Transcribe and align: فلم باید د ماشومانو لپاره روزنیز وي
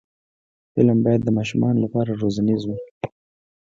فلم 0.73 0.97
باید 1.05 1.21
د 1.23 1.29
ماشومانو 1.37 1.83
لپاره 1.85 2.19
روزنیز 2.21 2.61
وي 2.65 2.77